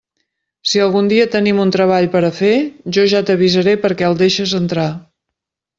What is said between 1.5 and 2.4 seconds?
un treball per a